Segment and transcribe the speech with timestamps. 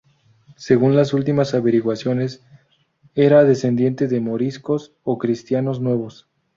[0.57, 2.41] Según las últimas averiguaciones
[3.13, 6.27] era descendiente de moriscos o cristianos nuevos.